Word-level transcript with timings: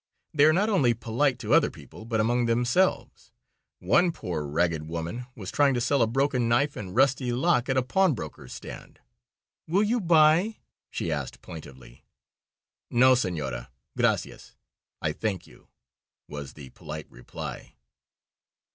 They 0.33 0.45
are 0.45 0.51
not 0.51 0.67
only 0.67 0.95
polite 0.95 1.37
to 1.37 1.53
other 1.53 1.69
people, 1.69 2.05
but 2.05 2.19
among 2.19 2.47
themselves. 2.47 3.31
One 3.77 4.11
poor, 4.11 4.47
ragged 4.47 4.87
woman 4.87 5.27
was 5.35 5.51
trying 5.51 5.75
to 5.75 5.79
sell 5.79 6.01
a 6.01 6.07
broken 6.07 6.49
knife 6.49 6.75
and 6.75 6.95
rusty 6.95 7.31
lock 7.31 7.69
at 7.69 7.77
a 7.77 7.83
pawnbroker's 7.83 8.51
stand. 8.51 8.99
"Will 9.67 9.83
you 9.83 10.01
buy?" 10.01 10.57
she 10.89 11.11
asked, 11.11 11.43
plaintively. 11.43 12.03
"No, 12.89 13.13
senora, 13.13 13.69
gracias" 13.95 14.55
(I 15.03 15.11
thank 15.11 15.45
you), 15.45 15.67
was 16.27 16.53
the 16.53 16.71
polite 16.71 17.05
reply. 17.07 17.75